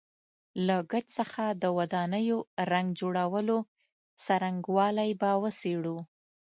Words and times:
له 0.67 0.77
ګچ 0.91 1.05
څخه 1.19 1.43
د 1.61 1.63
ودانیو 1.77 2.37
رنګ 2.71 2.87
جوړولو 2.99 3.57
څرنګوالی 4.23 5.11
به 5.21 5.31
وڅېړو. 5.41 5.97